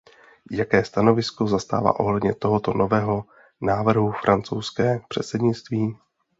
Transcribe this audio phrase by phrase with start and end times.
[0.51, 3.25] Jaké stanovisko zastává ohledně tohoto nového
[3.61, 5.97] návrhu francouzské předsednictví?